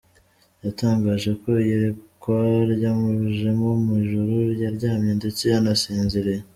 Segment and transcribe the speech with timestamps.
[0.65, 2.37] Yatangaje ko iyerekwa
[2.73, 6.41] ryamujemo mu ijoro, yaryamye ndetse yanasinziriye.